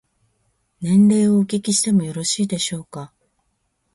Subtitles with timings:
[0.81, 3.13] 年齢をお聞きしてもよろしいでしょうか。